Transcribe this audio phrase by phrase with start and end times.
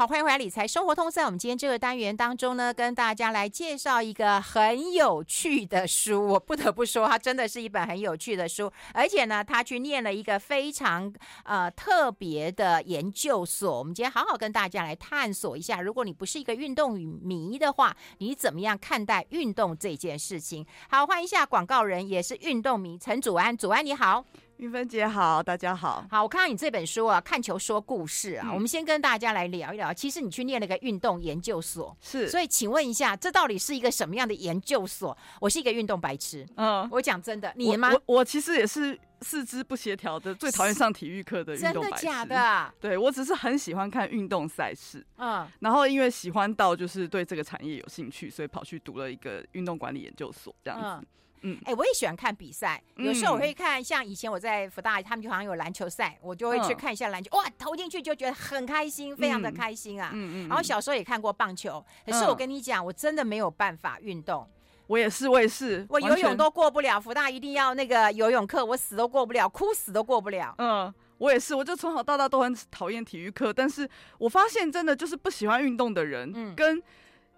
[0.00, 1.10] 好，欢迎回来理财生活通。
[1.10, 6.26] 在我们今天这个单元当中呢，跟大家来介绍一个很有趣的书。
[6.26, 11.12] 我不得不说，它真的是一本很有趣的书，而且呢，他去念了一个非常
[11.44, 13.78] 呃特别的研究所。
[13.80, 20.64] 我们今天好好跟大家来探索一下，如果你不是一个运动迷的话，你怎么样看待运动这件事情？
[20.88, 23.54] 好，欢迎一下广告人，也是运动迷陈祖安。
[23.54, 24.24] 祖安你好。
[24.60, 26.06] 韵芬姐好，大家好。
[26.10, 29.90] 好，我看到你这本书啊，《看球说故事》啊，嗯、我们先跟大家来聊一聊。
[29.90, 35.16] 其实你去念了个运动研究所，是，所以请问一下，这到底是一个什么样的研究所？
[35.40, 37.88] 我是一个运动白痴，嗯，我讲真的，你吗？
[37.90, 42.02] 我我，我其实也是四肢不协调的，最讨厌上体育课的运动白痴。
[42.02, 42.74] 真的假的？
[42.78, 50.86] 对，我只是很喜欢看运动赛事，嗯，然后因为喜欢到就是对这个产业有兴趣，所以跑去读了一个运动管理研究所，这样子。
[51.00, 51.06] 嗯
[51.42, 60.10] 嗯，哎、欸，我也喜欢看比赛，有时候我会看，像以前我在福大，他们就好像有篮球赛，我就会去看一下篮球，哇，投进去就觉得很开心，非常的开心啊。
[60.12, 60.48] 嗯嗯。
[60.48, 64.46] 然后小时候也看过棒球，可是我跟你讲，我真的没有办法运动。
[64.86, 70.52] 我也是，我也是，我游泳都过不了，福大一定要那个游泳课，我死都过不了，哭死都过不了。
[70.58, 76.82] 嗯，我也是，我就从小到大都很讨厌体育课，但是我发现真的就是不喜欢运动的人，嗯，跟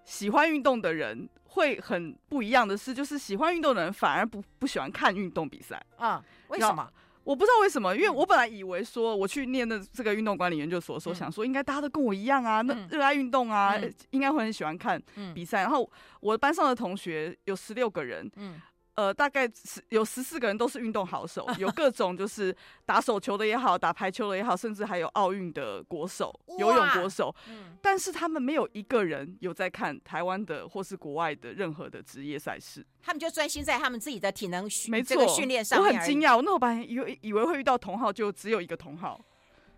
[0.05, 1.29] 喜欢运动的人。
[1.53, 6.23] 会很不一样的是，就是喜欢运动的人反而不不喜欢看运动比赛啊？
[6.49, 6.91] 为什么？
[7.25, 13.79] 我不知道为什么，因为我本来以为说我去念的这个运动管理研究所的时候，想说应该大家都跟我一样啊，那热爱运动啊，
[14.11, 15.01] 应该会很喜欢看
[15.33, 15.61] 比赛。
[15.61, 15.89] 然后
[16.21, 18.61] 我班上的同学有十六个人，嗯。
[18.95, 22.55] 呃，大概十有十四个人都是运动好手，有各种就是
[22.85, 27.35] 打手球的也好，打排球的也好，甚至还有奥运的国手、游泳国手。
[27.49, 35.81] 嗯，但是他们没有一个人有在看台湾的或是国外的任何的职业赛事，他们就专心在他们自己的体能训没错，这个训练上。
[35.81, 39.21] 我很惊讶，我那我本来以为以为会遇到同号，就只有一个同号。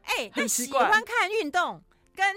[0.03, 1.83] 哎、欸，很奇怪，喜欢看运动
[2.15, 2.35] 跟。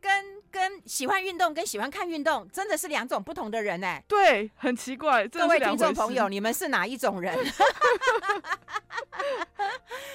[0.00, 0.37] 跟跟
[0.86, 5.26] 喜欢运动跟喜欢看运动真的是两种不同的人哎、欸，对，很奇怪。
[5.28, 7.36] 各位听众朋友，你们是哪一种人？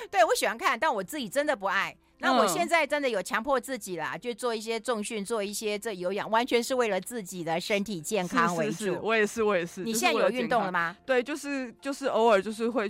[0.09, 1.95] 对，我喜欢看，但我自己真的不爱。
[2.19, 8.71] 那我现在真的有强迫自己啦，就做一些重训，做一些这有氧，完全是为了自己的身体健康为主。
[8.71, 9.83] 是是是，我也是，我也是。
[9.83, 10.95] 你现在有运动了吗？
[11.05, 12.89] 对，就是就是偶尔就是会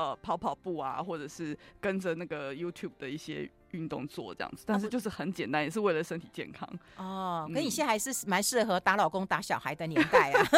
[0.00, 3.50] 呃跑跑步啊，或者是跟着那个 YouTube 的一些。
[3.72, 7.48] 运动做这样子，但是就是很简单，啊、也是为了身体健康哦。
[7.54, 10.42] 可你现在还是蛮适合打老公、打小孩的年代啊。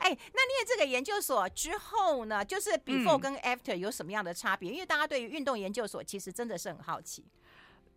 [0.00, 4.72] 哎、欸，那念这个研究所之后呢，就是 before 跟 after 有什么样的差别？
[4.72, 7.24] 嗯、因为大家对于运动研究所其实真的是很好奇。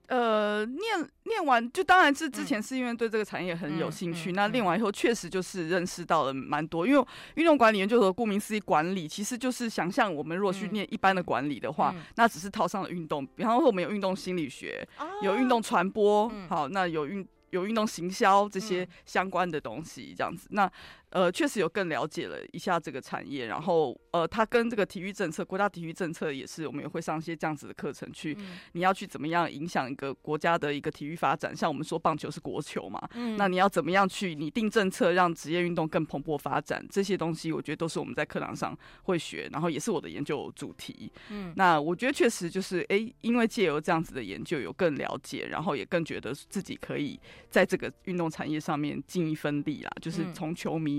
[0.09, 6.87] 呃，念念完就当然是之前是因为对这个产业很有兴趣，嗯嗯嗯、那念完以后确实就是认识到了蛮多。
[6.87, 7.05] 因为
[7.35, 13.23] 运动管理研究所顾名思义，管理其实就是想象我们如果去念一般的管理的话，嗯、那只是套上了运动。
[13.35, 20.71] 比方说我们有运动心理学，哦、有运动传播，嗯、好，那有运有运动行销这些相关的东西，这样子那。
[21.11, 28.35] 呃，确实有更了解了一下这个产业，然后呃，它跟这个体育政策、国家体育政策也是，我们也会上一些这样子的课程去。
[28.39, 31.55] 嗯、你要去怎么样影响一个国家的一个体育发展？
[31.55, 36.85] 像我们说棒球是国球嘛，嗯、那你要怎么样去拟定政策，让职业运动更蓬勃发展？
[36.91, 41.11] 这些东西我觉得都是我们在课堂上会学，然后也是我的研究主题。
[41.31, 47.19] 嗯，那我觉得确实就是，哎、欸，因为借由这样子的研究，有更了解，然后也更觉得自己可以
[47.49, 50.98] 在这个运动产业上面尽一份力啦，就是从球迷。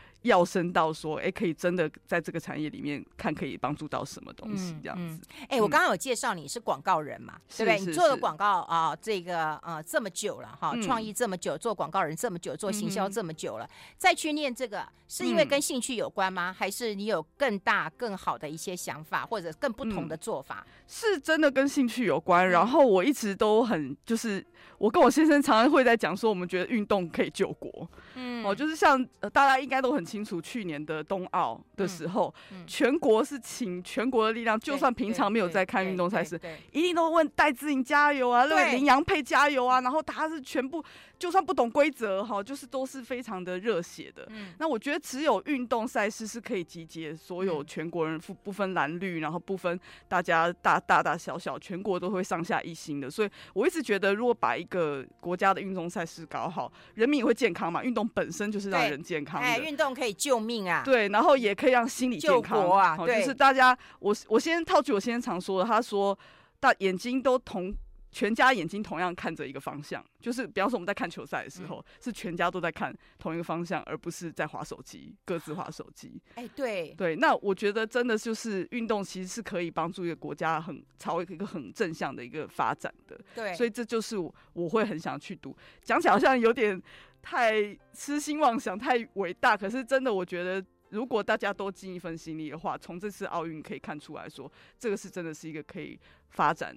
[0.23, 5.19] 要升到说，哎、欸，可以真的在这个产业里面看，可以帮助到什么东西这样子。
[5.41, 7.85] 哎、嗯嗯欸，我刚刚有介绍你是广告人嘛，嗯、对不对？
[7.87, 16.51] 你做了广告啊、呃，这个呃这么久了哈，创意这么久，做广告人这么久，做行销这么久了，嗯、再去念这个，是因为跟兴趣有关吗？
[16.51, 20.63] 嗯、还是你有更大更好的一些想法，或者更不同的做法？
[20.67, 22.47] 嗯、是真的跟兴趣有关。
[22.47, 24.45] 然后我一直都很就是，
[24.77, 27.89] 我跟我先生常常会在讲说，我们觉得运动可以救国。
[28.13, 30.10] 嗯，哦，就是像、呃、大家应该都很。
[30.11, 36.39] 清楚去年的冬奥的时候，嗯嗯、全国是请全国的力量，就算平常没有在看运动赛事，
[36.71, 40.83] 一定都问戴资颖加油啊，对林洋佩加油啊，然后大家是全部。
[41.21, 44.27] 就算不懂规则哈，就是都是非常的热血的。
[44.31, 53.07] 嗯，那我觉得只有运动赛事是可以集结所有全国人，不不分蓝绿，然后不分大家大大大小小，全国都会上下一心的。
[53.07, 57.83] 所以我一直觉得，如果把一个国家的运动赛事搞好，人民也会健康嘛。
[57.83, 60.81] 运动本身就是让人健康的，哎，运动可以救命啊。
[60.83, 62.97] 对，然后也可以让心理健康啊。
[62.97, 66.17] 对，就是大家，我我先套句我先常说的，他说，
[66.59, 67.71] 大眼睛都同。
[68.11, 76.21] 全家眼睛同样看着一个方向，就是比方说我们在看球赛的时候，嗯、是全家都在看同一个方向，而不是在划手机，各自划手机。
[76.35, 83.19] 哎、欸，对对，那我觉得真的就是运动其实是可以帮助一个国家很朝一个很正向的一个发展的。
[83.33, 85.55] 对，所以这就是我我会很想去读。
[85.81, 86.81] 讲起来好像有点
[87.21, 95.97] 太痴心妄想，太伟大，可是真的我觉得，如果大家都尽一份心力的话，从这次奥运可以看出来说，这个是真的是一个可以
[96.31, 96.75] 发展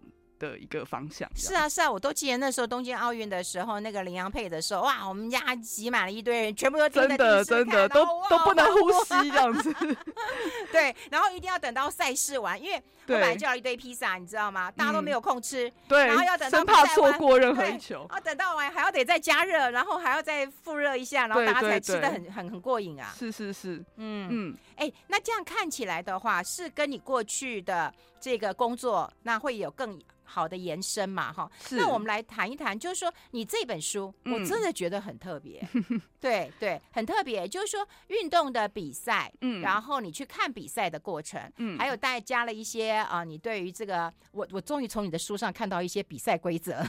[0.50, 1.28] 的一个方向。
[1.34, 9.74] 是啊，是啊，我都记得那时候东京奥运的时候，那个麟洋配的时候，哇，我们家挤满了一堆人，全部都真的真的都都不能呼吸这样子。
[10.70, 14.70] 对，然后一定要等到赛事完，因为我买叫了一堆披萨，你知道吗？
[14.70, 23.14] 大家都没有空吃，对，然后要等到生怕错过任何一球，啊，等到完还要得再加热，然后还要再复热一下，然后大家才吃的很很很过瘾啊。
[23.18, 30.00] 是是是，嗯嗯，哎，那这样看起来的话，是跟你过去的这个工作，那会有更。
[30.26, 46.82] 好的延伸嘛，哈，那我们来谈一谈，就是说你这本书，我真的觉得很特别， 嗯、对对，很特别，就是说运动的比赛，嗯，然后你去看比赛的过程，嗯，还有带加了一些啊、呃，你对于这个，我我终于从你的书上看到一些比赛规则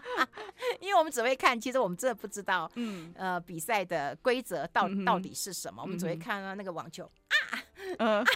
[0.80, 7.04] 因为我们只会看，其实我们真的不知道，嗯，呃，比赛的规则到到底是什么，嗯、我们只会看到那个网球
[7.50, 7.62] 啊，
[7.98, 8.24] 嗯。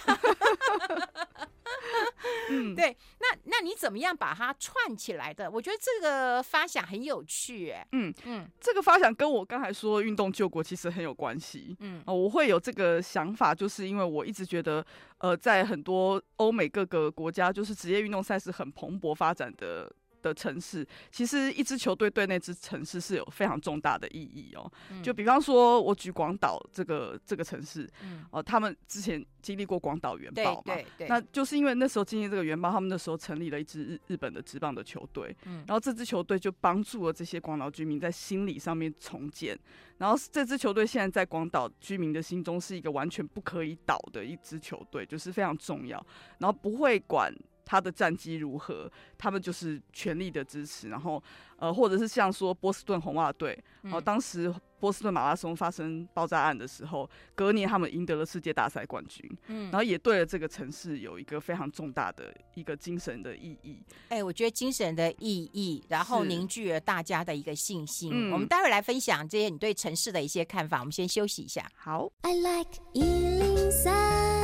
[2.49, 2.95] 嗯，对，
[3.43, 5.49] 那那你怎么样把它串起来的？
[5.49, 14.85] 我觉得这个发想很有趣，哎，嗯嗯，这个发想跟我刚才说运动救国其实很有关系，嗯，我会有这个想法，就是因为我一直觉得，
[15.19, 19.89] 呃，在很多欧美各个国家，就是职业运动赛事很蓬勃发展的。
[20.25, 24.71] 的城市，其实一支球队对那支城市是有非常重大的意义哦。
[24.89, 39.57] 嗯、就比方说，我举广岛这个这个城市，哦、嗯呃，他们之前经历过广岛原爆嘛，对对对，那就是因为那时候经历这个原爆，他们那时候成立了一支日日本的职棒的球队，嗯，然后这支球队就帮助了这些广岛居民在心理上面重建，
[39.99, 46.03] 然后这支球队现在在广岛居民的心中是一个完全不可以倒的一支球队，就是非常重要，
[46.39, 47.33] 然后不会管。
[47.65, 50.89] 他的战绩如何，他们就是全力的支持。
[50.89, 51.21] 然后，
[51.57, 59.27] 呃，或者是像说波士顿红袜队，然后，当时波士顿马拉松发生爆炸案的时候，隔年他们赢得了世界大赛冠军。
[59.47, 63.81] 嗯，然后也对了这个城市有一个非常重大的一个精神的意义。
[64.09, 68.11] 哎、欸，我觉得精神的意义，然后凝聚了大家的一个信心。
[68.13, 70.79] 嗯，我们待会来分享这些你对城市的一些看法。
[70.79, 71.67] 我们先休息一下。
[71.75, 72.11] 好。
[72.21, 74.34] I like 103,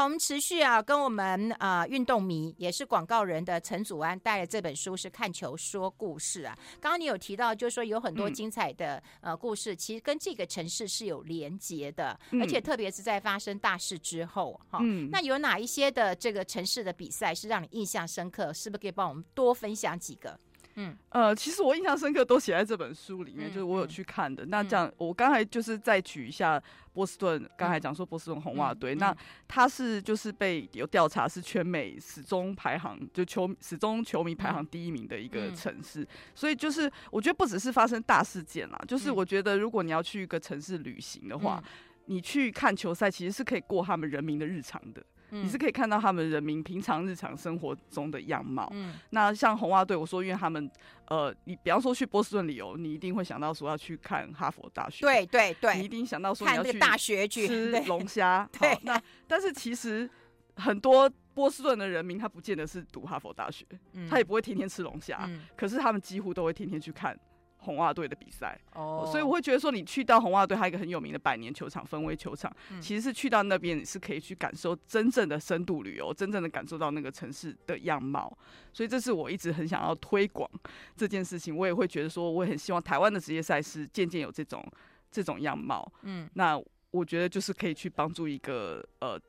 [0.00, 6.58] 好，我们持续啊，跟我们呃运动迷也是广告人的陈祖安带来这本书是《看球说故事》啊。
[6.80, 14.78] 刚刚你有提到，就是说有很多精彩的呃故事，其实跟这个城市是有连结的，而且特别是在发生大事之后哈。
[15.10, 18.50] 那有哪一些的这个城市的比赛是让你印象深刻？
[18.54, 20.40] 是不是可以帮我们多分享几个？
[20.80, 20.96] 嗯。
[21.10, 24.44] 呃，其实我印象深刻都写在这本书里面，嗯、就是我有去看的。
[24.44, 26.62] 嗯、那这样，我刚才就是再举一下
[26.92, 29.16] 波士顿，刚、嗯、才讲说波士顿红袜队，嗯、那
[29.46, 41.70] 他是就是被有调查是全美始终排行就球始终球迷排行第一名的一个城市，嗯、所以就是我觉得不只是发生大事件啦，就是我觉得如果你要去一个城市旅行的话，嗯、
[42.06, 45.02] 你去看球赛其实是可以过他们人民的日常的。
[45.30, 48.68] 你是可以看到他们人民平常日常生活中的样貌。
[48.72, 50.70] 嗯，那像红袜队，我说因为他们，
[51.06, 55.06] 呃，你比方说去波士顿旅游，你一定会想到说要去看哈佛大学。
[55.06, 58.48] 对对对，你一定想到说你要去大学去吃龙虾。
[58.58, 60.08] 对，那但是其实
[60.56, 63.64] 很多波士顿的人民他不见得是读哈佛大学，
[64.08, 67.18] 他也不会天天吃龙虾，可是他们几乎都会天天去看。
[67.60, 78.36] 红袜队的比赛哦，所以我会觉得说，你去到红袜队，还有一个很有名的百年球场——芬威球场，嗯、其实是去到那边，你是可以去感受真正的深度旅游，真正的感受到那个城市的样貌。
[78.72, 80.50] 所以这是我一直很想要推广
[80.96, 81.56] 这件事情。
[81.56, 84.64] 我也会觉得说，我也很希望台湾的职业赛事渐渐有这种
[85.10, 85.90] 这种样貌。
[86.02, 89.20] 嗯，那我觉得就是可以去帮助一个呃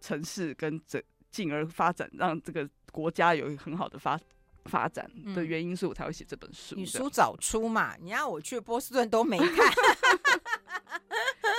[0.00, 4.26] 城市跟这进而发展，让这个国家有一个很好的发展。
[4.66, 6.74] 发展的原因，所以我才会写这本书。
[6.74, 7.94] 你书早出嘛？
[8.00, 9.72] 你让我去波士顿都没看。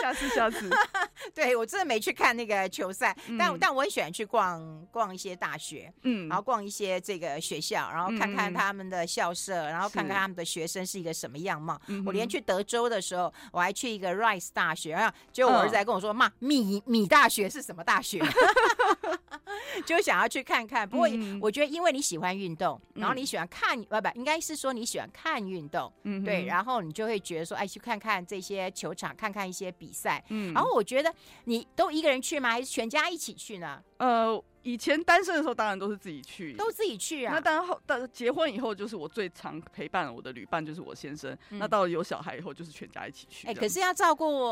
[0.01, 0.69] 下次，下次，
[1.33, 11.79] 对，我真的没去看那个球赛，嗯、但但我很喜欢去逛逛一些大学，嗯，然后逛一些这个学校，然后看看他们的校舍，嗯、然后看看他们的学生是一个什么样貌。
[12.05, 18.21] 我连去德州的时候，我还去一个 Rice 大学，然后结果我儿子还跟我说：“妈、嗯，米米大学是什么大学？”
[19.85, 20.87] 就想要去看看。
[20.87, 21.07] 不过
[21.41, 30.23] 我觉得，因为你喜欢运动，然后你喜欢看，不、嗯、不，应该是说你喜欢看运动，嗯，对，然后你就会觉得说，哎，去看看这些球场，看看一些比赛。
[30.29, 31.13] 嗯，然后我觉得
[31.45, 32.51] 你都一个人去吗？
[32.51, 33.81] 还是全家一起去呢？
[33.97, 37.33] 呃，以前单身的时候，当然都是自己去，都自己去啊。
[37.33, 41.31] 那当然后，但结婚以后，就是我最常陪伴我的旅伴就是我先生。
[41.51, 43.47] 嗯、那到了有小孩以后，就是全家一起去。
[43.47, 44.51] 哎、欸，可是要照顾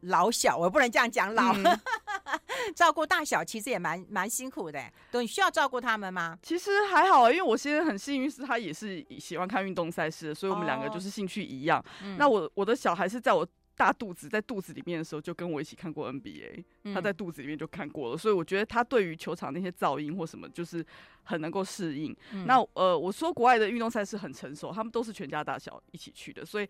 [0.00, 1.64] 老小，我不能这样讲老，嗯、
[2.74, 4.80] 照顾大小其实也蛮蛮辛苦的。
[5.10, 6.38] 对，你需要照顾他们吗？
[6.42, 11.84] 其实还好，因为我先生很幸运，是他也是喜欢看运动赛事，所以我们两个就是兴趣一样。
[12.16, 13.46] 那我我的小孩是在我。
[13.78, 16.92] 大肚子在肚子里面的时候，就跟我一起看过 NBA，嗯。
[16.92, 20.84] 他在肚子里面就看过了，所以我觉得他对于球场那些噪音或什么，就是
[21.22, 22.12] 很能够适应。
[22.32, 26.68] 嗯、那呃，我说国外的运动赛事很成熟，他们都是全家大小一起去的，所以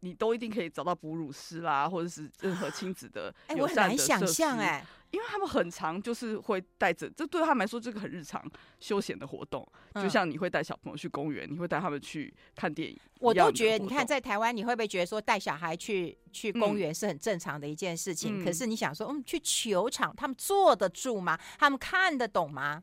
[0.00, 4.12] 你都一定可以找到哺乳师啦，或者是任何亲子的友善的设施。
[4.12, 4.84] 哎、欸，我很难想象哎。
[5.10, 8.42] 因为他们很常就是会带着，这对他们来说这个很日常
[8.78, 12.98] 休闲的活动，就像你会带小朋友去公园，你会带他们去看电影。
[13.18, 18.42] 我都觉得，你看在台湾，你会不会觉得说带小孩去去公园是很正常的一件事情？
[18.42, 21.38] 嗯、可是你想说，嗯，去球场，他们坐得住吗？
[21.58, 22.82] 他们看得懂吗？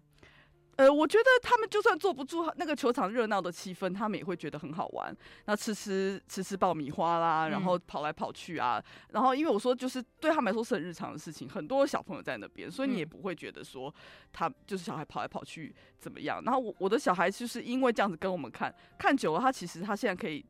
[0.77, 5.15] 呃，我觉得他们就算坐不住那个球场热闹的气氛，他们也会觉得很好玩。
[5.45, 13.93] 那吃吃吃吃爆米花啦，然后跑来跑去啊，嗯、然后因为我说就是对他们来说是很日常的事情，很多小朋友在那边，所以你也不会觉得说
[14.31, 16.41] 他就是小孩跑来跑去怎么样。
[16.45, 20.45] 然后我我的小孩就是因为这样子跟我们看看久了，他其实他现在可以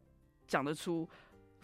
[0.46, 1.08] 讲得出。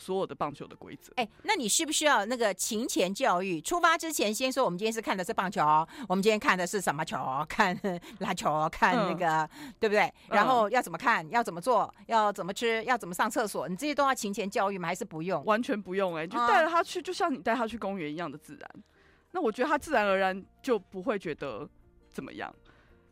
[0.03, 3.61] 所有的棒球的规则，哎，那你需不需要那个勤前教育？
[3.61, 5.61] 出发之前先说，我们今天是看的是棒球，
[6.09, 7.17] 我们今天看的是什么球？
[7.47, 7.79] 看
[8.19, 10.13] 篮球，看那个，嗯、对不对？
[10.27, 11.27] 然后要怎么看？
[11.31, 11.93] 要怎么做？
[12.07, 12.83] 要怎么吃？
[12.83, 13.69] 要怎么上厕所？
[13.69, 14.89] 你这些都要勤前教育吗？
[14.89, 15.43] 还是不用？
[15.45, 18.83] 完全不用、欸，哎，就带着他去，就像你带他去公园一样的自然。
[19.31, 21.67] 那我觉得他自然而然就不会觉得
[22.11, 22.53] 怎么样。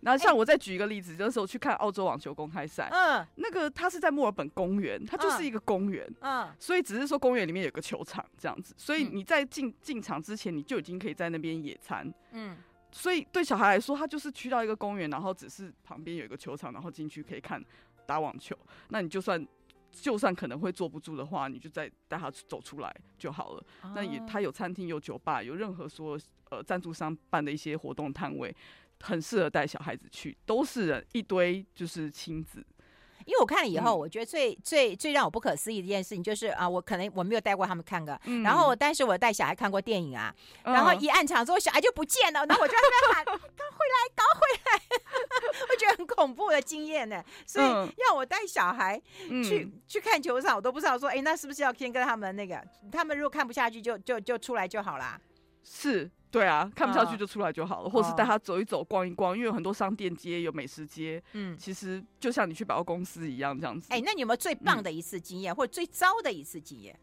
[0.02, 12.58] 然后像我再举一个例子，那、欸、时候去看澳洲网球公开赛，嗯，那个它是在墨尔本公园，它就是一个公园，嗯，所以只是说公园里面有个球场这样子，所以你在进进场之前，你就已经可以在那边野餐，嗯，
[12.92, 17.64] 所以对小孩来说，他就是去到一个公园，然后只是旁边有一个球场，然后进去可以看
[18.08, 18.58] 打网球，
[18.90, 19.48] 那你就算
[19.92, 23.64] 就算可能会坐不住的话，你就再带他走出来就好了。
[23.84, 26.18] 哦、那也他有餐厅、有酒吧、有任何说
[26.50, 28.56] 呃赞助商办的一些活动摊位。
[29.02, 32.66] 很适合带小孩子去，都是人一堆，就是亲子。
[33.24, 44.82] 因为我看了以后，嗯、我觉得最最最让我不可思议的一件事情就是啊，我可能我没有带过他们看个，嗯、然后但是我带小孩看过电影啊，嗯、然后一按场之后小孩就不见了，然后我就在那喊：“搞回来，搞回来！”
[45.70, 47.24] 我觉得很恐怖的经验呢。
[47.46, 49.00] 所以要我带小孩
[49.44, 52.60] 去、嗯、去看球场，我都不知道说，哎，那是不是要先跟他们那个？
[52.92, 55.22] 他们如果看不下去就，就就就出来就好啦。
[55.64, 56.10] 是。
[56.32, 61.22] 对啊，看不下去就出来就好了，哦、或是带他走一走、逛一逛，因为有很多商店街、有美食街。
[61.34, 63.88] 嗯，其实就像你去百货公司一样这样子。
[63.92, 66.98] 哎，那你有没有最棒的一次经验，嗯、或者最糟的一次经验？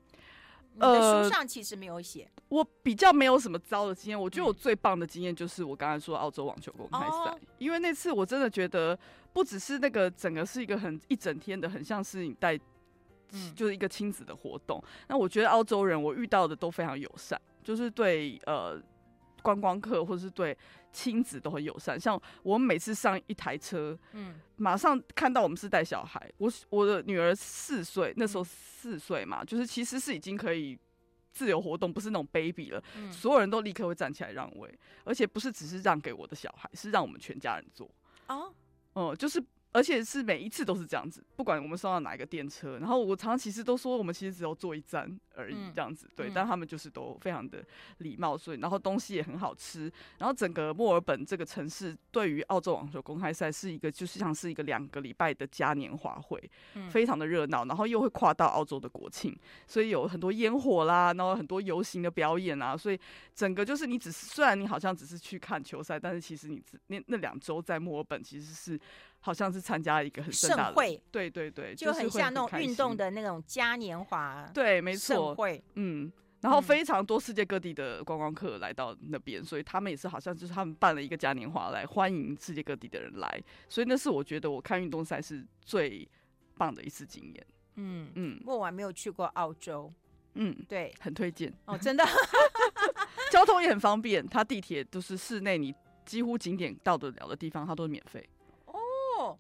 [0.79, 2.27] 呃，你的书上其实没有写。
[2.49, 8.99] 我比较没有什么糟的经验，我觉得我最棒的经验就是我刚才说澳洲网球公开赛，哦、因为那次我真的觉得
[9.35, 12.57] 不只是那个整个是一个很一整天的，很像是你带，
[13.33, 14.83] 嗯、就是一个亲子的活动。
[15.07, 18.81] 那我觉得澳洲人我遇到的都非常友善，就是对呃。
[19.49, 20.55] 观光客或者是对
[20.93, 30.79] 亲子都很友善，像我们每次上一台车，嗯，马上看到我们是带小孩，我我的女儿四岁，那时候四岁嘛，就是其实是已经可以
[31.33, 37.91] 自由活动，不是那种 baby 了，嗯，所有人都立刻会站起来让位，而且不是只是让给我的小孩，是让我们全家人坐，
[38.27, 38.53] 哦，
[38.93, 39.43] 哦，就是。
[39.71, 47.63] 而且是每一次都是这样子，不管我们上到哪一个电车，然后我常常其实都说我们其实只有坐一站而已，这样子，嗯、对，但他们就是都非常的
[47.99, 62.99] 礼貌，所以然后东西也很好吃，然后整个墨尔本这个城市对于澳洲网球公开赛是一个就是像是一个两个礼拜的嘉年华会，嗯、非常的热闹，然后又会跨到澳洲的国庆，所以有很多烟火啦，然后很多游行的表演啊，所以
[63.35, 68.81] 整个就是你只是虽然你好像只是去看球赛，但是其实你那那两周在墨尔本其实是。
[69.21, 71.01] 好像是参加了一个很盛大的，会。
[71.11, 76.11] 对对对，就很像那种运动的那种嘉年华，对，没错，盛会，嗯，
[76.41, 86.09] 然后非常多世界各地的观光客来到那边，嗯、所以他们也是好像就是他们办了一个嘉年华来欢迎世界各地的人来，所以那是我觉得我看运动赛是最
[86.57, 89.93] 棒的一次经验，嗯嗯，不过我还没有去过澳洲，
[90.35, 91.53] 嗯，对，很推荐。
[91.67, 92.05] 哦，真的，
[93.31, 98.27] 交通也很方便，它地铁都是室内，你几乎景点到得了的地方，它都是免费。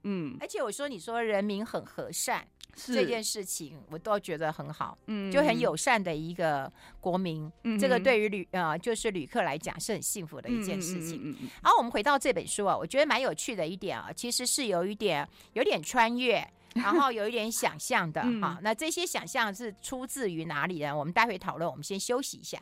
[0.02, 6.70] 嗯，而且我说你说人民很和善是这件事情，我都觉得很好，嗯，就很友善的一个
[7.00, 11.20] 国民，嗯，这个对于旅呃就是旅客来讲是很幸福的一件事情。
[11.22, 16.44] 嗯嗯嗯我们回到这本书啊，我觉得蛮有趣的一点啊，其实是有一点有点穿越，
[16.74, 18.58] 然后有一点想象的嗯哈。
[18.62, 20.96] 那这些想象是出自于哪里呢？
[20.96, 21.68] 我们待会讨论。
[21.68, 22.58] 我们先休息一下。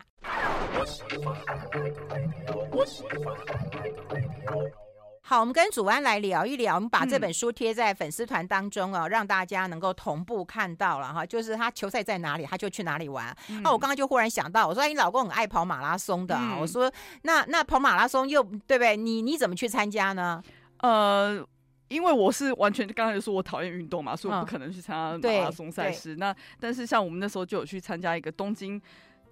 [5.28, 6.76] 好，我们跟祖安来聊一聊。
[6.76, 11.26] 我们把这本书贴在粉丝团当中哦，让大家能够同步看到了哈。
[11.26, 13.37] 就是他球赛在哪里，他就去哪里玩。
[13.64, 16.88] 那我刚刚就忽然想到，我说：“哎，你老公很爱跑马拉松的啊。”我说
[17.23, 18.97] ：“那那跑马拉松又对不对？
[18.97, 20.40] 你你怎么去参加呢？”
[20.78, 21.45] 呃，
[21.88, 26.14] 因为我是完全刚才就说我讨厌运动嘛，所以我不可能去参加马拉松赛事。
[26.14, 28.80] 那但是像我们那时候就有去参加一个东京。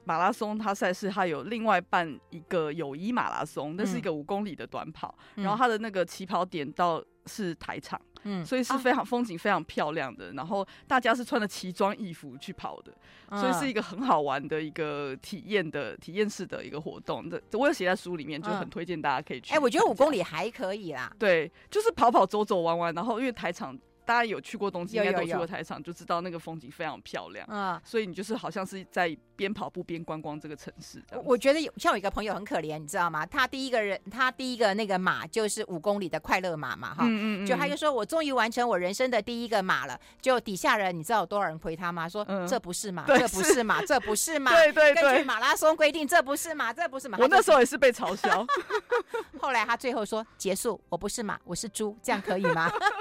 [0.05, 12.93] 马拉松，它赛事它有另外办一个友谊马拉松，那是一个五公里的短跑，嗯、然后它的那个起跑点到是台场，嗯，所以是非常风景非常漂亮的，然后大家是穿着奇装异服去跑的，
[13.41, 17.29] 所以是一个很好玩的一个体验的体验式的一个活动。
[17.31, 19.53] 这我有写在书里面，就很推荐大家可以去。
[19.53, 23.79] 哎、欸，我觉得五公里还可以啦，对，就是跑跑走走玩玩，然后因为台场。
[24.05, 27.47] 大家有去过东京，应该都去过台场，就知道那个风景非常漂亮。
[27.47, 31.03] 啊，所以你就是好像是在边跑步边观光这个城市。
[31.25, 33.25] 我觉得有像我一个朋友很可怜，你知道吗？
[33.27, 39.99] 他第一个人，他第一个那个马就是五公里的快乐马嘛，哈，嗯嗯，就他就说我终于完成我人生的第一个马了。
[40.21, 42.09] 就底下人，你知道有多少人回他吗？
[42.09, 44.51] 说这不是马，这不是马， 这不是马。
[44.53, 47.19] 对对对，根据马拉松规定，这不是马，这不是马。
[47.19, 48.47] 我那时候也是被嘲笑。
[49.41, 52.71] 后来他最后说结束，我不是马，我是猪，这样可以吗？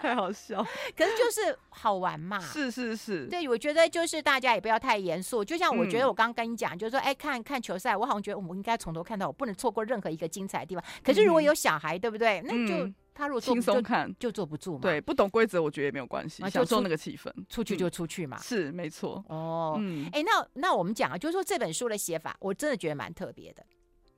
[0.00, 0.64] 太好笑，
[0.96, 2.40] 可是就是好玩嘛。
[2.40, 5.44] 是是是，对，我觉得就是大家也不要太严肃。
[5.44, 10.82] 就像我觉得我刚刚跟你讲，就是说，哎，看看球赛，我好像觉得我们应该从头看到，我不能错过任何一个精彩的地方。
[11.04, 12.40] 可是如果有小孩，对不对？
[12.44, 14.80] 那就他如果轻松看，就坐不住嘛。
[14.80, 18.38] 对，不懂规则，我觉得也没有关系，享受那个气氛，出去就出去嘛。
[18.42, 19.22] 是没错。
[19.28, 19.78] 哦，
[20.12, 23.62] 哎，那那我们讲啊，就是说这本书的写法，我真的觉得蛮特别的。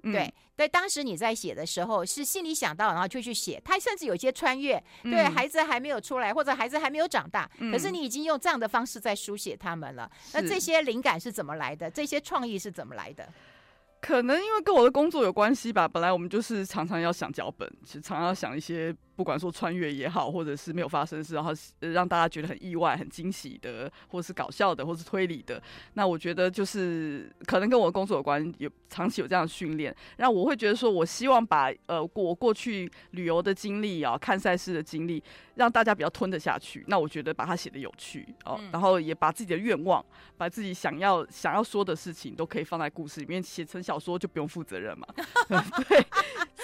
[0.03, 3.61] 对，对，当时你在写的时候是心里想到，然后就去写。
[3.65, 10.11] 他甚至有些穿越，对，孩子还没有出来，或者孩子还没有长大，可是你已经用这样的方式在书写他们了。
[10.33, 11.91] 那这些灵感是怎么来的？
[11.91, 13.29] 这些创意是怎么来的？
[14.01, 15.87] 可能因为跟我的工作有关系吧。
[15.87, 18.95] 本来我们就是常常要想脚本，其实常常要想一些。
[19.23, 25.63] 不管说穿越也好，或者是没有发生事，然后让大家觉得很意外、很惊喜的，或是搞笑的，或是推理的，
[25.93, 35.23] 那我觉得就是可能跟我的工作有关，有长期有这样的训练，那我会觉得说，我希望把呃我过去旅游的经历啊，看赛事的经历，
[35.55, 36.85] 让大家比较吞得下去。
[36.89, 40.05] 那我觉得把它写的有趣哦，然后也把自己的愿望，
[40.37, 45.07] 把自己想要想要说的事情，都可以放在故事里面，写成小说就不用负责任嘛。
[45.89, 46.05] 对，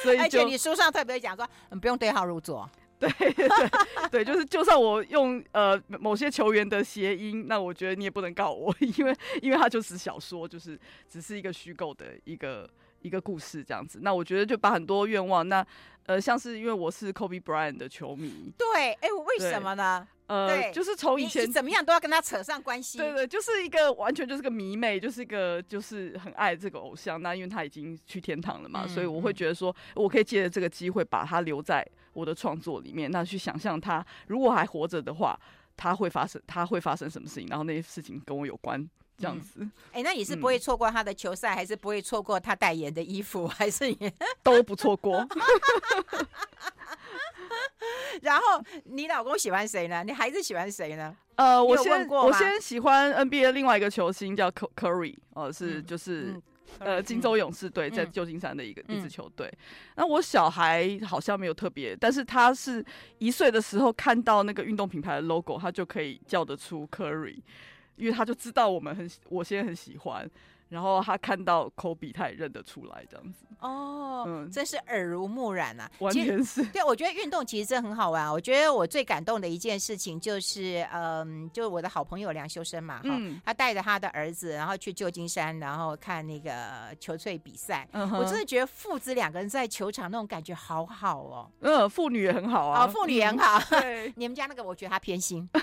[0.03, 2.48] 所以而且你书上特别讲说，嗯，不用对号入座。
[2.99, 3.71] 对 对
[4.11, 12.69] 对，就是就算我用呃某些球员的谐音，那我觉得你也不能告我， 因为因为它就是小说，就是只是一个虚构的一个
[13.03, 14.01] 一个故事这样子。
[14.03, 15.65] 那我觉得就把很多愿望，那
[16.07, 20.09] 呃像是因为我是 Kobe Bryant 的球迷，对，哎，我为什么呢？
[20.29, 22.99] 呃，对就是从以前怎么样都要跟他扯上关系。
[22.99, 27.21] 对对，就是一个完全就是个迷妹，就是一个就是很爱这个偶像。
[27.21, 33.11] 那因为他已经去天堂了嘛，嗯、所以我会觉得说，我可以借着这个机会把他留在我的创作里面。
[33.11, 35.38] 那去想象他如果还活着的话，
[35.77, 38.87] 他会发生他会发生什么事情，然后那些事情跟我有关，
[39.17, 39.61] 这样子。
[39.93, 44.12] 哎、嗯，那你是不会错过他的球赛，嗯、还是不会错过他代言的衣服，还是也
[44.43, 45.27] 都不错过？
[48.23, 50.03] 然后你老公喜欢谁呢？
[50.05, 51.17] 你孩子喜欢谁呢？
[51.37, 56.35] 呃，我先我先喜欢 NBA 另外一个球星叫 Curry，哦，是就是、
[56.81, 59.53] 呃金州勇士队在旧金山的一个、嗯、一支球队。
[59.97, 62.85] 那我小孩好像没有特别，但是他是
[63.19, 67.41] 一岁的时候看到那个运动品牌的 logo，他就可以叫得出 Curry，
[67.97, 70.29] 因为他就知道我们很我现在很喜欢。
[70.68, 76.64] 然后他看到科比，他也认得出来，这样子哦，嗯，真是耳濡目染啊，完全是。
[76.66, 78.31] 对，我觉得运动其实真的很好玩。
[78.31, 87.88] 我觉得我最感动的一件事情就是，嗯，就是我的好朋友梁修身嘛，哈、嗯，他带着他的儿子，然后去旧金山，然后看那个球赛比赛。
[87.92, 91.50] 嗯、哼我真的觉得父子两个人在球场那种感觉好好哦。
[91.61, 92.85] 嗯，父女也很好啊。
[92.85, 93.59] 哦，父女也很好。
[93.70, 95.48] 嗯、对， 你们家那个，我觉得他偏心。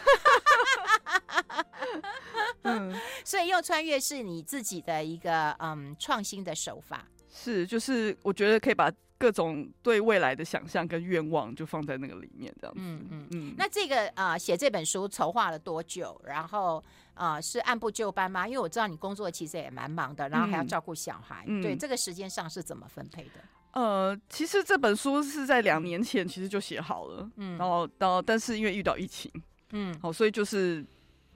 [2.63, 12.81] 嗯，所以又穿越是你自己的一个嗯创新的手法，是就是我觉得可以把各种对未来的想象跟愿望就放在那个里面这样子。
[12.83, 13.27] 嗯嗯嗯。
[13.31, 16.19] 嗯那这个啊写、呃、这本书筹划了多久？
[16.25, 18.47] 然后啊、呃、是按部就班吗？
[18.47, 23.41] 因为我知道你工作其实也蛮忙的，然后还要照顾小孩，嗯、对这个时间上是怎么分配的？
[23.71, 29.31] 呃，其实这本书是在两年前其实就写好了，嗯，然后到但是因为遇到疫情，
[29.71, 30.85] 嗯，好，所以就是。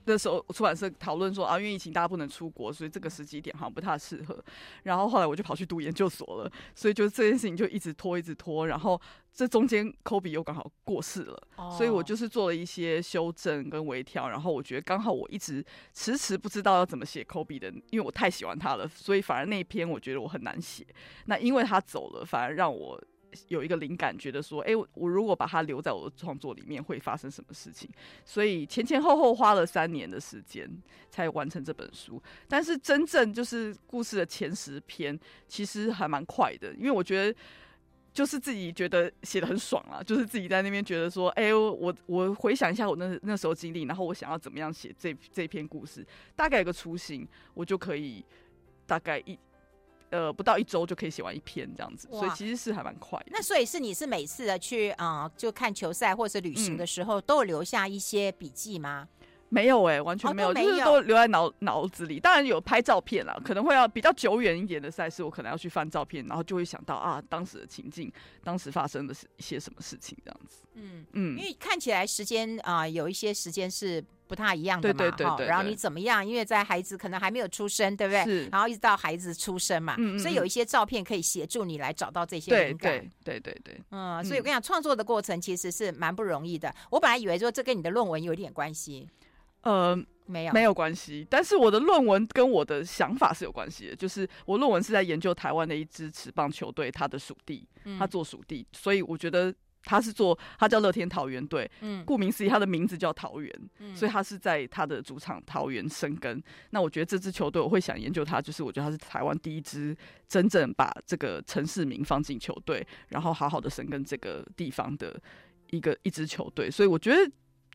[0.09, 4.43] 那时候出版社讨论说啊，因为疫情大家不能出国，所以这个时机点好像不太适合。
[4.83, 8.67] 然后后来我就跑去读研究所了，所以就这件事情就一直拖，一直拖。
[8.67, 8.99] 然后
[9.31, 14.27] 这中间科比又刚好过世了，哦、所以我就是做了一些修正跟微调。
[14.29, 20.83] 然后我觉得刚好我一直迟迟不知道要怎么写科比的，因为我太喜欢他了，所以反而那一篇我觉得我很难写。
[21.25, 22.99] 那因为他走了，反而让我。
[23.47, 27.89] 有一个灵感，觉得说，哎、欸，我如果把它留在我的创作里面，会发生什么事情？
[28.25, 30.69] 所以前前后后花了三年的时间
[31.09, 32.21] 才完成这本书。
[32.47, 37.39] 但是真正就是故事的前十篇，其实还蛮快的，因为我觉得
[38.11, 48.25] 就是自己觉得写得很爽啊，就是自己在那边觉得说，哎、我我回想一下我那那时候经历，然后我想要怎么样写这这篇故事，大概有个雏形，我就可以
[48.85, 49.37] 大概一。
[50.09, 53.25] 呃，不到一周就可以写完一篇这样子，所以其实是还蛮快的。
[53.31, 59.07] 那所以是你是每次的去啊、呃，就看球赛或者是旅行的时候，嗯、都有留下一些笔记吗？
[59.49, 62.19] 没有哎、欸，完全没有，哦、没有就是都留在脑脑子里。
[62.19, 68.11] 当然有拍照片啦，可能会要比较久远一点的赛事，我可能要去翻照片，然后就会想到啊，当时的情境，
[68.43, 70.61] 当时发生的是一些什么事情这样子。
[70.75, 74.03] 嗯嗯，因为看起来时间啊、呃，有一些时间是。
[74.29, 76.25] 不太一样的嘛，对对对，对，对，然后你怎么样？
[76.25, 78.23] 因为在孩子可能还没有出生，对不对？
[78.25, 78.47] 是。
[78.49, 82.99] 然后一直到孩子出生嘛，所以有一些照片可以协助你来找到这些灵感。
[83.23, 83.81] 对对对对对。
[83.89, 86.71] 嗯，所以我跟你讲，创作的过程其实是蛮不容易的。
[86.91, 89.09] 我本来以为说这跟你的论文有点关系，
[89.61, 91.25] 呃，没有没有关系。
[91.27, 99.51] 但是我的论文跟我的想法是有关系的，就是我论文是在研究台湾的一支持棒球队，他的属地，他做属地，所以我觉得。
[99.89, 106.41] 他是做，他叫乐天桃园队，嗯，顾名思义，他的名字叫桃园，嗯，所以他是在他的主场桃园生根。
[106.69, 109.97] 那我觉得这支球队，我会想研究他，就是我觉得他是台湾第一支
[110.27, 115.19] 真正把这个城市名放进球队，然后好好的生根这个地方的
[115.71, 116.69] 一个一支球队。
[116.69, 117.31] 所以我觉得。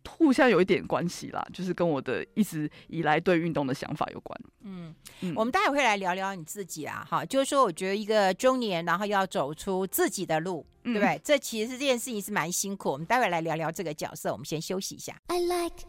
[0.08, 4.40] 互相有一点关系啦，就是跟我的一直以来对运动的想法有关。
[4.62, 11.20] 嗯，嗯，我们待会会来聊聊你自己啊，哈，就是说，我觉得一个中年，然后要走出自己的路，嗯、对不对？
[11.24, 12.90] 这其实这件事情是蛮辛苦。
[12.90, 14.30] 我们待会来聊聊这个角色。
[14.30, 15.20] 我们先休息一下。
[15.26, 15.84] I like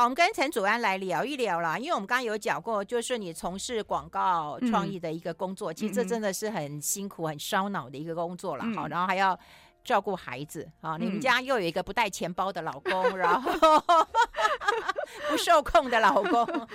[0.00, 8.64] 好，我们跟陈祖安来聊一聊啦，因为我们刚刚有讲过，就是你从事广告创意的一个工作，嗯、其实这真的是很辛苦、很烧脑的一个工作了。
[8.74, 9.38] 好、嗯，然后还要。
[9.84, 10.96] 照顾孩子啊！
[10.98, 13.50] 你们家又有一个不带钱包的老公，嗯、然后
[15.28, 16.68] 不受控的老公，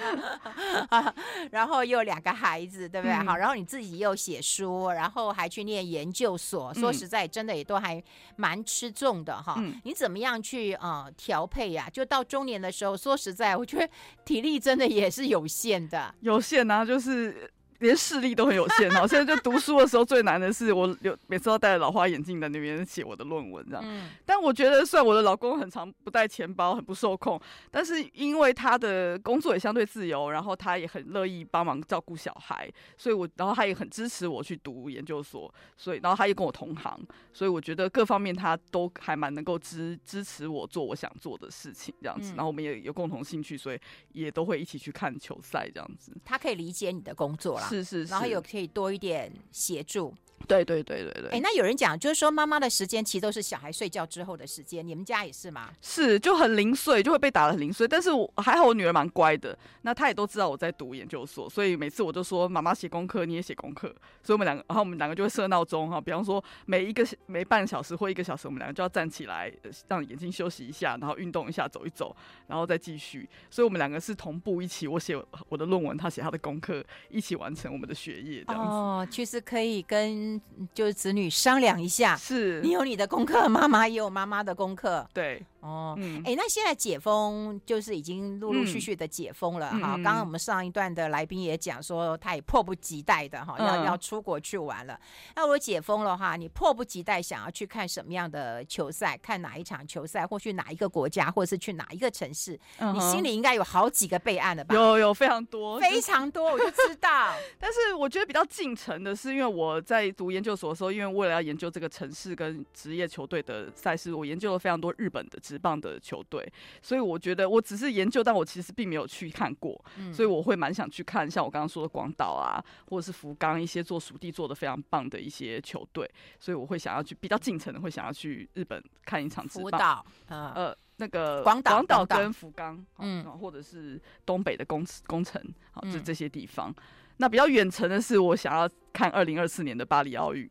[1.52, 3.14] 然后又有两个孩子，对不对？
[3.14, 6.74] 嗯、好，然后你自己又写书，然后还去念研究所。
[6.74, 8.04] 说实在，真的也都还
[8.36, 9.56] 蛮吃重的哈。
[9.60, 11.90] 嗯、你怎么样去啊、呃、调配呀、啊？
[11.90, 13.90] 就到中年的时候，说实在，我觉得
[14.26, 17.52] 体力真的也是有限的，有限啊，就是。
[17.80, 19.08] 连视力都很有限哦。
[19.08, 23.84] 现在就读书的时候最难的是，我有每次要戴着老花眼镜在那边写我的论文这样。
[24.26, 27.40] 但我觉得，虽然我的老公很常不带钱包，很不受控，
[27.72, 37.00] 但是因为他的工作也相对自由，然后他也很乐意帮忙照顾小孩，所以我然后他也很支持我去读研究所，所以然后他也跟我同行，
[37.34, 42.34] 所以我觉得各方面他都还蛮能够支支持我做我想做的事情这样子。
[42.36, 43.80] 然后我们也有共同兴趣，所以
[44.14, 46.12] 也都会一起去看球赛这样子。
[46.24, 47.68] 他可以理解你的工作啦。
[47.84, 50.14] 是是是，然后有可以多一点协助。
[50.48, 55.70] 对对对对对，哎，那有人讲，就是说妈妈的时间其实都是小孩睡觉之后的时间，你们家也是吗？
[55.82, 57.88] 是，就很零碎，就会被打的很零碎。
[57.88, 63.88] 但是我还好，我女儿蛮乖的，那她也都知道我在读研究所，所以每次我就说妈妈写功课，你也写功课。
[64.22, 69.52] 所以我们两个，然后我们两个就会设闹钟哈，比方说每一个每半小时或一个小时，我们两个就要站起来，
[69.88, 72.16] 让眼睛休息一下，然后运动一下，走一走，
[72.48, 73.28] 然后再继续。
[73.50, 75.16] 所以我们两个是同步一起，我写
[75.50, 78.72] 我的论文，她写她的功课，一起完成我们的学业这样子。
[78.72, 80.25] 哦，其实可以跟
[80.74, 85.44] 就是子女商量一下，是你有你的功课， 妈妈也有妈妈的功课，对。
[85.62, 89.94] 哦，哎、嗯欸，那现在解封就是已经陆陆续续的解封了哈。
[89.96, 95.00] 刚刚、嗯、我们上一段的来宾也讲说，他也迫不及待的哈，要、嗯、要出国去玩了。
[95.36, 99.18] 那如果解封了哈，你迫不及待想要去看什么样的球赛？
[99.18, 102.60] 看哪一场球赛，或去哪一个国家，或者是去哪一个城市？
[102.78, 104.76] 嗯、你心里应该有好几个备案了吧？
[104.76, 107.34] 有有非常多，非常多，我就知道。
[107.60, 116.52] 但是我觉得比较进程的是，因为我在读研究所的时候，因为为了要研究这个城市跟职业球队的赛事，我研究了非常多日本的职棒的球队。
[116.82, 129.64] 所以我觉得我只是研究，但我其实并没有去看过，嗯、所以我会蛮想去看，像我刚刚说的广岛啊，或者是福冈一些做属地做的非常棒的一些球队，所以我会想要去比较近程的，会想要去日本看一场职棒。
[129.64, 136.74] 福岛，呃，呃那个广岛，广岛跟福冈，嗯，或者是东北的工工程，好，就这些地方。
[137.18, 140.50] 那比较远程的是，我想要看二零二四年的巴黎奥运。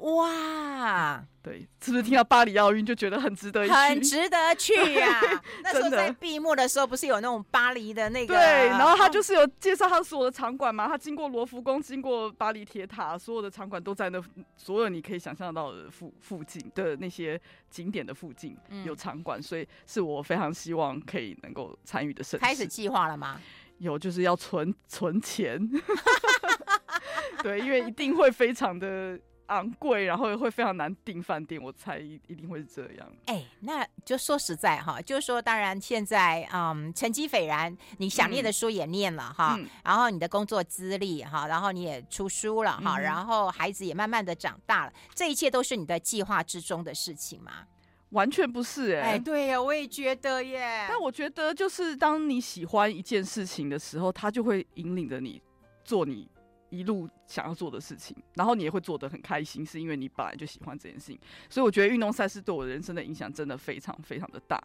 [0.00, 3.72] 哇，对，是不是听到巴黎奥运就觉得很值得一去？
[3.72, 5.42] 很值得去呀、 啊！
[5.62, 8.34] 那时候在闭幕的时候，不是有那种巴黎的那个？
[8.34, 14.20] 对，然后他就是有介绍他所有的场馆嘛，他经过罗浮宫，经过巴黎铁塔，所有的场馆都在那，
[14.56, 22.44] 所有你可以想象到的附附近的那些景点的附近有场馆，嗯、所以是我非常希望可以能够参与的盛事。
[22.44, 23.40] 开始计划了吗？
[23.82, 25.60] 有，就是要存 存钱。
[27.42, 29.18] 对，因为一定会非常的。
[29.46, 33.12] 昂贵，然后会非常难订饭店，我猜一一定会是这样。
[33.26, 47.52] 哎、欸，那就说实在哈，就是说，当然现在嗯，成绩斐然，你想念的书也念了哈，嗯、然后你的工作资历哈，然后你也出书了哈，嗯、然后孩子也慢慢的长大了，这一切都是你的计划之中的事情吗？
[48.12, 50.86] 完全不是哎、欸，哎，对呀，我也觉得耶。
[50.88, 55.42] 但我觉得，就是当你喜欢一件事情的时候，它就会引领着你
[55.84, 56.26] 做你。
[56.72, 61.20] 一路想要做的事情，然后你也会做得很开心，是因为你本来就喜欢这件事情。
[61.50, 64.58] 所以我觉得运动赛事对我的人生的影响真的非常非常的大。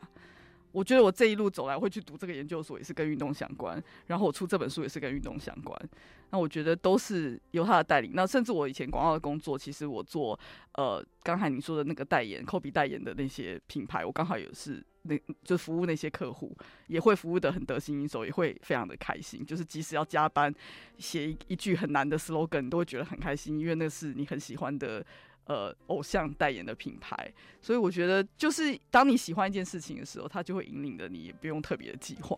[0.77, 5.89] 我觉得我这一路走来，会去读这个研究所也是跟运动相关，然后我出这本书也是跟运动相关。
[6.29, 8.11] 那我觉得都是由他的带领。
[8.13, 10.39] 那甚至我以前广告的工作，其实我做
[10.73, 14.85] 呃刚才你说的那个代言，科比代言的那些品牌，我刚好也是。
[15.09, 16.53] 那就服务那些客户，
[16.87, 19.43] 也会服务得很得心应手，也会非常的开心。
[19.45, 20.53] 就是即使要加班
[20.97, 25.05] 写一句很难的 slogan，都会觉得很开心，因为那是你很喜欢的
[25.47, 27.33] 呃偶像代言的品牌。
[27.61, 32.37] 所以我觉得，就是当你喜欢一件事情的时候，它就会引领着你，也不用特别的计划。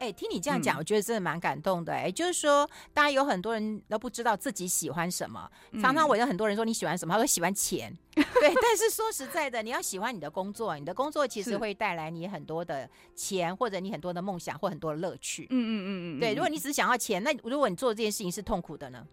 [0.00, 2.00] 哎、欸，听你这样讲，我觉得真的蛮感动的、欸。
[2.00, 5.48] 哎、嗯，就是说，大家有很多人都不知道自己喜欢什么。
[5.80, 7.96] 常常我有很多人说你喜欢什么，他说喜欢钱。
[8.12, 8.24] 对，
[8.60, 15.46] 但是说实在的，你要喜欢你的工作，你的工作其实会带来你很多的钱，或者你很多的梦想，或很多的乐趣。
[15.48, 16.20] 嗯嗯嗯嗯。
[16.20, 19.06] 对，如果你只是想要钱，那如果你做这件事情是痛苦的呢？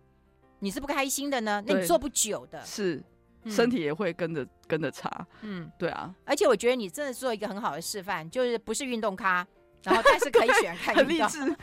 [0.60, 1.64] 你是不开心的呢？
[1.66, 2.64] 那你做不久的。
[2.66, 3.02] 是，
[3.46, 5.26] 身体也会跟着跟着差。
[5.42, 6.14] 嗯，对啊。
[6.26, 9.46] 而且我觉得你真的做一个很好的示范，就是不是运动咖。
[9.84, 11.40] 然后，但是可以选 看励志。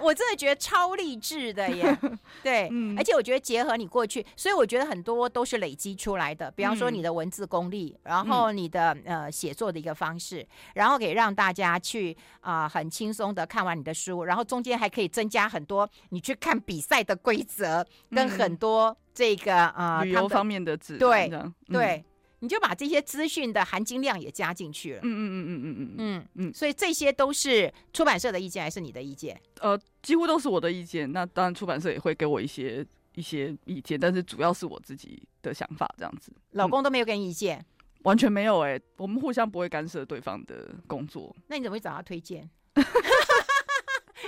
[0.00, 1.98] 我真的觉得超励志的耶！
[2.42, 6.50] 对，嗯、而且我觉得结合你过去，所以我觉得很多都是累积出来的。
[6.50, 21.30] 比方说你的文字功力，嗯、然后你的呃写作的一个方式，然后可以让大家去啊、呃、很轻松的看完你的书，然后中间还可以增加很多你去看比赛的规则，跟很多这个啊、呃、旅游方面的指对
[21.68, 22.04] 对。
[22.44, 25.00] 嗯你就把这些资讯的含金量也加进去了。
[25.02, 29.40] 嗯嗯嗯嗯嗯嗯嗯嗯嗯，所以这些都是出版社的意见还是你的意见？
[29.60, 31.10] 呃，几乎都是我的意见。
[31.10, 36.30] 那当然出版社也会给我一些一些意见，但是主要是我自己的想法这样子。
[36.50, 37.58] 老公都没有给你意见？
[37.58, 37.64] 嗯、
[38.02, 41.34] 完全没有哎、欸，我们互相不会干涉对方的工作。
[41.46, 42.48] 那你怎么会找他推荐？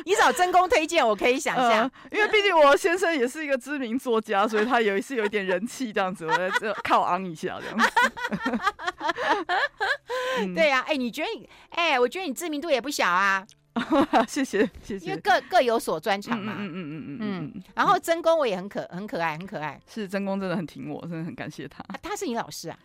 [0.04, 7.87] 你找真公推荐，我可以想象、呃，因为毕竟我先生也是一个知名作家，所以他有是有一点人气这样子，我在这靠昂一下这样子。
[10.40, 13.46] 嗯、对呀、啊，哎、欸，你觉得你，哎、欸，我觉得你知名度也不小啊。
[14.26, 16.54] 谢谢谢谢，因为各各有所专长嘛。
[16.59, 17.62] 嗯嗯嗯嗯嗯嗯。
[17.74, 21.82] 然后真公我也很可很可爱很可爱，是真公真的很挺我，真的很感谢他。
[21.88, 22.78] 啊、他是你老师啊？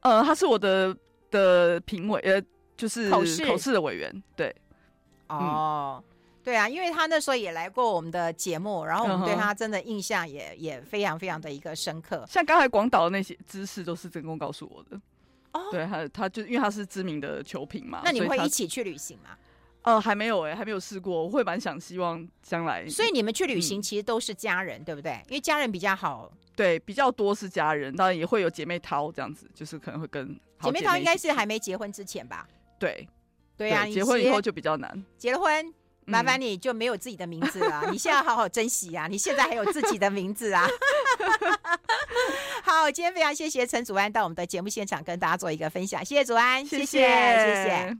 [0.00, 0.96] 呃，他是我的
[1.30, 2.40] 的评委，呃，
[2.76, 4.22] 就是口试口试的委员。
[4.36, 4.54] 对，
[5.26, 6.00] 哦。
[6.00, 6.17] 嗯
[6.48, 12.24] 对啊，因为他那时候也来过我们的节目，然后我们对他真的印象也、嗯、也非常非常的一个深刻。
[12.26, 14.98] 像刚才广岛的那些知识都是真公告诉我的。
[15.52, 18.00] 哦，对，他他就因为他是知名的球评嘛。
[18.02, 19.36] 那你会一起去旅行吗？
[19.82, 21.22] 呃，还没有哎、欸，还没有试过。
[21.22, 22.88] 我会蛮想希望将来。
[22.88, 25.20] 所以你们去旅行其实都是家人，嗯、对不对？
[25.28, 26.32] 因为家人比较好。
[26.56, 30.28] 对，比较多是家人，当然也会有姐妹淘这样子，就是可能会跟
[30.62, 32.48] 姐妹，姐妹淘应该是还没结婚之前吧？
[32.78, 33.06] 对，
[33.54, 35.04] 对啊，结婚以后就比较难。
[35.18, 35.74] 结了婚。
[36.08, 39.06] 麻烦你就没有自己的名字了，你现在好好珍惜啊！
[39.06, 40.66] 你现在还有自己的名字啊！
[42.64, 47.06] 好，今天非常谢谢陈祖安到我们的节目现场跟大家做一个分享，谢谢祖安，谢谢谢谢。
[47.06, 47.96] 谢谢。